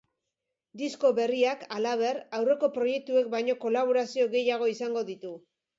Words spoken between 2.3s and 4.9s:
aurreko proiektuek baino kolaborazio gehiago